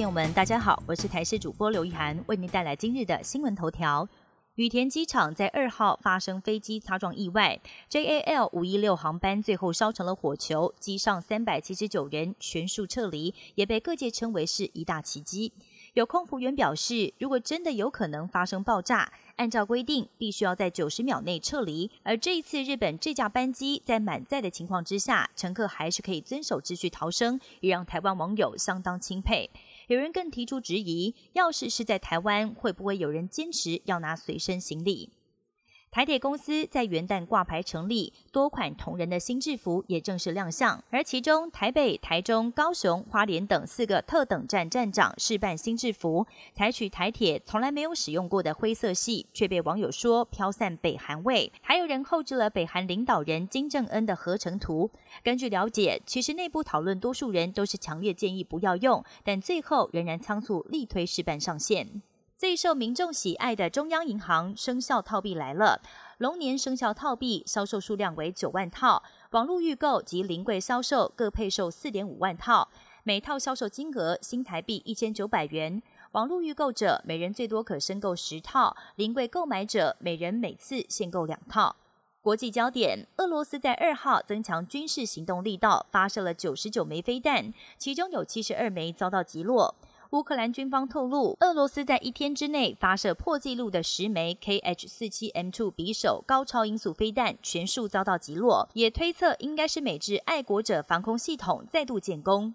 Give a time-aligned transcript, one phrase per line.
[0.00, 4.08] 朋友们，大家好，我是台视主播刘一涵，为您带来今日的新闻头条。
[4.54, 15.52] 羽田机场在二号发生飞机擦撞意外，JAL 五一六航班最后烧成了火球，机上三百七十九人全数撤离，也被各界称为是一大奇迹。
[15.92, 21.90] 有空服员表示，如果真的有可能发生爆炸，按照规定必须要在九十秒内撤离。
[22.02, 29.50] 而这一次日本这架班机在满载的情况之下，乘客还是可以遵守秩序逃生，也让台湾网友相当钦佩。
[29.90, 35.10] 有人更提出质疑：要是是在台湾，会不会有人坚持要拿随身行李？
[35.92, 40.80] 台铁公司在元旦挂牌成立，多款同仁的新制服也正式亮相。
[40.88, 51.52] 而其中，台北、台中、高雄、花莲等四个特等站站长试办新制服，采取台铁从来没有使用过的灰色系，却被网友说飘散北韩味。
[51.60, 54.88] 还有人后置了北韩领导人金正恩的合成图。
[55.24, 62.00] 根据了解，其实内部讨论，多数人都是强烈建议不要用，但最后仍然仓促力推试办上线。
[62.40, 65.78] 最受民众喜爱的中央银行生肖套币来了，
[66.16, 69.02] 龙年生肖套币销售数量为九万套，
[69.32, 72.66] 网络预购及临柜销售各配售四点五万套，
[73.02, 75.82] 每套销售金额新台币一千九百元。
[76.12, 81.76] 网络预购者每人最多可申购十套，临柜购买者每人每次限购两套。
[82.22, 89.74] 国际焦点：俄罗斯在二号增强军事行动力道，发射了九十九枚飞弹，其中有七十二枚遭到击落。
[90.10, 102.52] 乌克兰军方透露，俄罗斯在一天之内发射破纪录的十枚 Kh-47M2 匕首高超音速飞弹，全数遭到击落，也推测应该是美制爱国者防空系统再度建功。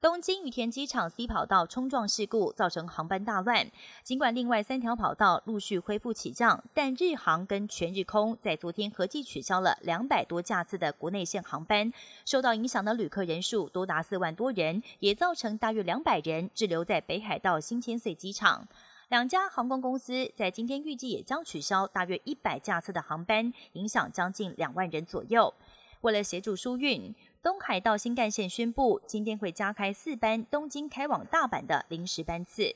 [0.00, 3.66] 东京羽田机场 C 跑道冲撞事故造成航班大乱。
[4.02, 11.90] 尽管另外三条跑道陆续恢复起降，但日航跟全日空在昨天合计取消了两百多架次的国内线航班，
[12.26, 18.68] 受到影响的旅客人数多达四万多人，也造成大约两百人滞留在北海道新千岁机场。
[19.08, 25.54] 两家航空公司在今天预计也将取消大约一百架次的航班，影响将近两万人左右。
[26.02, 27.14] 为了协助疏运。
[27.44, 32.74] 东海道新干线宣布，今天会加开四班东京开往大阪的临时班次。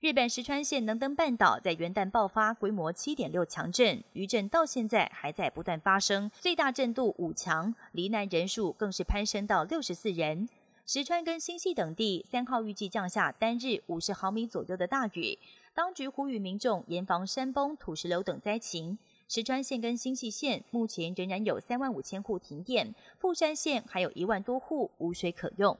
[0.00, 10.48] 日本石川县能登半岛在元旦爆发规模七点六强震，余震到现在还在不断发生，最大震度五强，罹难人数更是攀升到六十四人。
[10.86, 15.38] 石川跟新系等地三号预计降下单日五十毫米左右的大雨，
[15.74, 18.96] 当局呼吁民众严防山崩、土石流等灾情。
[19.32, 25.78] 石川县跟新系县目前仍然有三万五千户停电，富山县还有一万多户无水可用。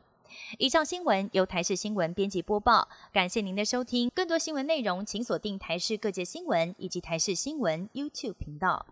[0.59, 4.09] 以上新闻由台视新闻编辑播报，感谢您的收听。
[4.15, 8.87] 更多新闻内容，请锁定台视各界新闻以及台视新闻 YouTube 频道。